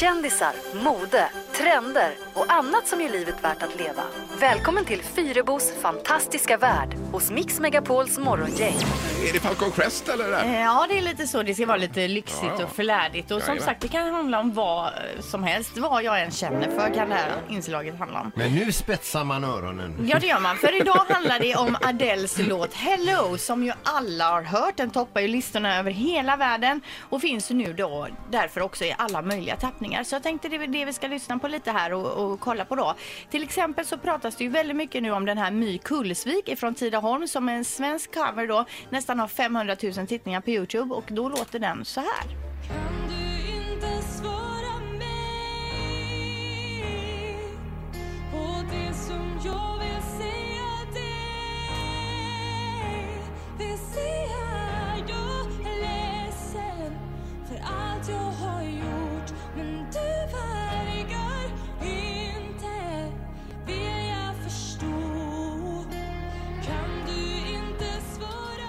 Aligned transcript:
Kändisar, 0.00 0.54
mode, 0.74 1.28
trender 1.58 2.12
och 2.34 2.52
annat 2.52 2.86
som 2.88 3.00
gör 3.00 3.08
livet 3.08 3.44
värt 3.44 3.62
att 3.62 3.76
leva. 3.78 4.02
Välkommen 4.40 4.84
till 4.84 5.02
Fyrebos 5.02 5.72
fantastiska 5.80 6.56
värld 6.56 6.94
hos 7.12 7.30
Mix 7.30 7.60
Megapols 7.60 8.18
morgongäng. 8.18 8.74
Är 9.28 9.32
det 9.32 9.40
Falcon 9.40 9.70
Crest 9.70 10.08
eller? 10.08 10.30
Det? 10.30 10.36
Eh, 10.40 10.60
Ja, 10.60 10.86
det 10.88 10.98
är 10.98 11.02
lite 11.02 11.26
så. 11.26 11.42
Det 11.42 11.54
ska 11.54 11.66
vara 11.66 11.76
lite 11.76 12.08
lyxigt 12.08 12.42
Ja, 12.42 12.56
ja. 12.58 12.64
och 12.64 12.72
förlärdigt. 12.76 13.30
Och 13.30 13.42
som 13.42 13.48
Jajamän. 13.48 13.64
sagt, 13.64 13.80
det 13.80 13.88
kan 13.88 14.14
handla 14.14 14.40
om 14.40 14.52
vad 14.54 14.90
som 15.20 15.44
helst. 15.44 15.76
Vad 15.78 16.02
jag 16.02 16.22
än 16.22 16.30
känner 16.30 16.70
för 16.70 16.94
kan 16.94 17.08
det 17.08 17.14
här 17.14 17.32
inslaget 17.48 17.98
handla 17.98 18.20
om. 18.20 18.32
Men 18.36 18.54
nu 18.54 18.72
spetsar 18.72 19.24
man 19.24 19.44
öronen. 19.44 20.06
Ja, 20.10 20.18
det 20.18 20.26
gör 20.26 20.40
man. 20.40 20.56
För 20.56 20.80
idag 20.80 21.04
handlar 21.08 21.38
det 21.40 21.56
om 21.56 21.76
Adeles 21.82 22.38
låt 22.38 22.74
Hello 22.74 23.38
som 23.38 23.64
ju 23.64 23.72
alla 23.82 24.30
har 24.30 24.42
hört. 24.42 24.76
Den 24.76 24.90
toppar 24.90 25.20
ju 25.20 25.28
listorna 25.28 25.78
över 25.78 25.90
hela 25.90 26.36
världen 26.36 26.80
och 27.00 27.20
finns 27.20 27.50
nu 27.50 27.72
då 27.72 28.08
därför 28.30 28.60
också 28.60 28.84
i 28.84 28.94
alla 28.98 29.22
möjliga 29.22 29.56
tappningar. 29.56 30.04
Så 30.04 30.14
jag 30.14 30.22
tänkte 30.22 30.48
det 30.48 30.56
är 30.56 30.66
det 30.66 30.84
vi 30.84 30.92
ska 30.92 31.06
lyssna 31.06 31.38
på 31.38 31.45
lite 31.48 31.70
här 31.70 31.92
och, 31.92 32.32
och 32.32 32.40
kolla 32.40 32.64
på 32.64 32.74
då. 32.74 32.94
Till 33.30 33.42
exempel 33.42 33.86
så 33.86 33.98
pratas 33.98 34.36
det 34.36 34.44
ju 34.44 34.50
väldigt 34.50 34.76
mycket 34.76 35.02
nu 35.02 35.10
om 35.10 35.24
den 35.24 35.38
här 35.38 35.50
My 35.50 35.78
Kullsvik 35.78 36.48
ifrån 36.48 36.74
Tidaholm 36.74 37.28
som 37.28 37.48
är 37.48 37.54
en 37.54 37.64
svensk 37.64 38.14
cover 38.14 38.46
då. 38.46 38.64
Nästan 38.90 39.18
har 39.18 39.28
500 39.28 39.76
000 39.82 40.06
tittningar 40.06 40.40
på 40.40 40.50
Youtube 40.50 40.94
och 40.94 41.04
då 41.08 41.28
låter 41.28 41.58
den 41.58 41.84
så 41.84 42.00
här. 42.00 42.46
Kan 42.68 43.06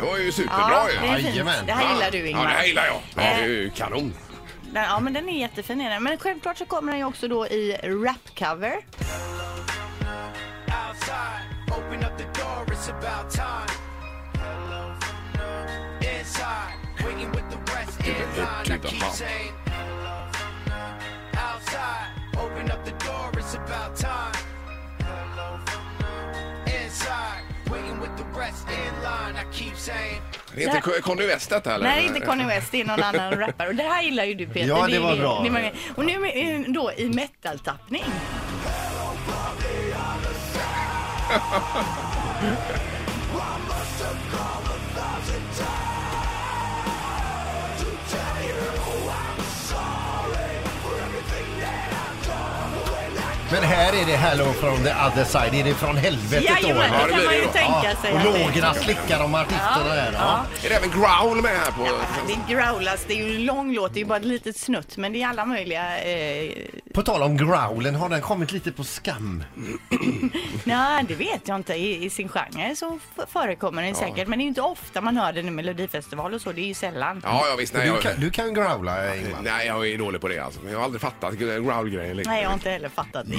Det 0.00 0.06
var 0.06 0.18
ju 0.18 0.32
superbra 0.32 0.90
ju. 0.92 0.98
det 1.00 1.06
är 1.06 1.16
fint. 1.16 1.28
Jajamän. 1.28 1.66
Det 1.66 1.72
här 1.72 1.94
gillar 1.94 2.10
du 2.10 2.18
Ja, 2.18 2.26
Ingmar. 2.26 2.44
det 2.44 2.50
här 2.50 2.64
gillar 2.64 2.86
jag. 2.86 2.94
Ja, 3.14 3.22
det 3.22 3.22
är 3.42 3.46
ju 3.46 3.70
kanon. 3.70 4.14
Den, 4.72 4.84
ja, 4.84 5.00
men 5.00 5.12
den 5.12 5.28
är 5.28 5.38
jättefin. 5.40 5.80
är 5.80 5.90
den. 5.90 6.02
Men 6.02 6.18
självklart 6.18 6.58
så 6.58 6.64
kommer 6.64 6.92
den 6.92 6.98
ju 6.98 7.04
också 7.06 7.28
då 7.28 7.46
i 7.46 7.76
rap-cover. 7.82 8.76
outside. 10.66 11.42
Open 11.70 12.04
up 12.04 12.18
the 12.18 12.24
door, 12.40 12.64
it's 12.66 12.88
about 12.90 13.30
time. 13.30 13.70
Hello 14.34 14.94
from 15.00 16.00
the 16.00 16.18
inside. 16.18 16.74
Waiting 17.04 17.30
with 17.32 17.48
the 17.50 17.72
rest 17.74 18.00
in 18.00 18.14
hood 18.14 18.38
line. 18.38 18.64
to 18.64 18.74
I 18.74 18.78
the 18.78 18.88
keep 18.88 19.02
hop. 19.02 19.12
saying, 19.14 19.52
hello 19.66 20.16
from 20.32 20.52
the 21.32 21.38
outside. 21.38 22.06
Open 22.38 22.70
up 22.70 22.84
the 22.84 22.92
door, 23.04 23.30
it's 23.34 23.54
about 23.54 23.96
time. 23.96 24.32
Det 30.54 30.64
är 30.64 30.76
inte 30.76 31.00
Conny 31.00 31.26
West 31.26 31.50
detta 31.50 31.74
eller? 31.74 31.84
Nej, 31.84 32.06
inte 32.06 32.20
Kanye 32.20 32.46
West, 32.46 32.72
det 32.72 32.80
är 32.80 32.84
någon 32.84 33.02
annan 33.02 33.32
rappare. 33.32 33.68
Och 33.68 33.74
det 33.74 33.82
här 33.82 34.02
gillar 34.02 34.24
ju 34.24 34.34
du 34.34 34.46
Peter. 34.46 34.68
Ja, 34.68 34.86
det 34.86 34.96
är 34.96 35.00
var 35.00 35.16
bra. 35.16 35.40
det 35.42 35.48
är 35.48 35.52
många- 35.52 35.70
och 35.96 36.04
nu 36.04 36.12
är- 36.12 36.72
då 36.72 36.92
i 36.96 37.08
metal-tappning. 37.08 38.04
Men 53.52 53.62
här 53.62 53.92
är 54.02 54.06
det 54.06 54.16
Hello 54.16 54.52
from 54.52 54.76
the 54.84 54.90
other 54.90 55.24
side. 55.24 55.54
Är 55.54 55.64
det 55.64 55.74
från 55.74 55.96
helvetet 55.96 56.48
då? 56.62 56.68
Jajamän, 56.68 56.90
Ja, 56.92 57.06
det 57.06 57.12
kan 57.12 57.24
man 57.24 57.32
det 57.32 57.36
ju 57.38 57.44
då. 57.44 57.50
tänka 57.52 57.96
sig. 58.02 58.12
Och 58.12 58.18
att 58.18 58.24
det 58.24 58.30
är. 58.30 58.44
lågorna 58.48 58.74
slickar 58.74 59.18
de 59.18 59.34
artisterna 59.34 59.94
där. 59.94 60.12
Ja. 60.12 60.44
Är 60.64 60.68
det 60.68 60.74
även 60.74 60.90
growl 60.90 61.42
med 61.42 61.50
här 61.56 61.70
på? 61.72 61.88
Det 62.26 62.54
growlas, 62.54 63.04
det 63.08 63.12
är 63.12 63.16
ju 63.28 63.34
en 63.36 63.44
lång 63.44 63.74
låt, 63.74 63.94
det 63.94 63.98
är 63.98 64.02
ju 64.02 64.06
bara 64.08 64.18
ett 64.18 64.24
litet 64.24 64.56
snutt 64.56 64.96
men 64.96 65.12
det 65.12 65.22
är 65.22 65.26
alla 65.28 65.44
möjliga... 65.44 65.98
Eh, 66.04 66.52
På 66.94 67.02
tal 67.02 67.22
om 67.22 67.36
growlen, 67.36 67.94
har 67.94 68.08
den 68.08 68.20
kommit 68.20 68.52
lite 68.52 68.72
på 68.72 68.84
skam? 68.84 69.44
nej, 70.64 71.04
det 71.08 71.14
vet 71.14 71.48
jag 71.48 71.56
inte. 71.56 71.74
I, 71.74 72.04
I 72.04 72.10
sin 72.10 72.28
genre 72.28 72.76
så 72.76 72.98
f- 73.16 73.24
förekommer 73.32 73.82
den 73.82 73.94
säkert 73.94 74.28
men 74.28 74.38
det 74.38 74.42
är 74.42 74.44
ju 74.44 74.48
inte 74.48 74.62
ofta 74.62 75.00
man 75.00 75.16
hör 75.16 75.32
den 75.32 75.48
i 75.48 75.50
Melodifestival 75.50 76.34
och 76.34 76.40
så, 76.40 76.52
det 76.52 76.60
är 76.60 76.66
ju 76.66 76.74
sällan. 76.74 77.20
Ja, 77.24 77.44
ja 77.50 77.56
visst. 77.56 77.74
Nej, 77.74 77.82
Du 77.86 77.92
jag, 77.92 78.02
kan, 78.02 78.12
du 78.20 78.30
kan 78.30 78.46
ju 78.46 78.52
growla 78.54 79.16
Ingmar. 79.16 79.38
nej, 79.42 79.66
jag 79.66 79.88
är 79.88 79.98
dålig 79.98 80.20
på 80.20 80.28
det 80.28 80.38
alltså. 80.38 80.60
Men 80.62 80.72
Jag 80.72 80.78
har 80.78 80.84
aldrig 80.84 81.00
fattat 81.00 81.34
growl-grejen. 81.34 82.16
liksom. 82.16 82.32
Nej, 82.32 82.42
jag 82.42 82.48
har 82.48 82.54
inte 82.54 82.70
heller 82.70 82.88
fattat 82.88 83.26
det. 83.26 83.36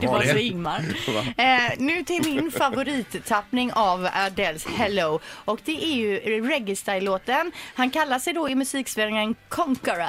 Det 0.00 0.06
var 0.06 0.14
var 0.14 0.22
det. 0.22 0.28
så 0.28 0.38
Ingmar. 0.38 0.80
Eh, 1.36 1.72
nu 1.78 2.04
till 2.04 2.22
min 2.24 2.50
favorittappning 2.50 3.72
av 3.72 4.08
Adeles 4.12 4.66
Hello. 4.66 5.20
Och 5.44 5.60
det 5.64 5.84
är 5.84 5.94
ju 5.94 6.18
reggae-style-låten. 6.48 7.52
Han 7.74 7.90
kallar 7.90 8.18
sig 8.18 8.32
då 8.32 8.48
i 8.48 8.54
musiksvängen 8.54 9.34
Conqueror. 9.48 10.06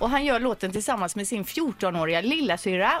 Och 0.00 0.10
han 0.10 0.24
gör 0.24 0.40
låten 0.40 0.72
tillsammans 0.72 1.16
med 1.16 1.28
sin 1.28 1.44
14-åriga 1.44 2.20
lillasyrra. 2.20 3.00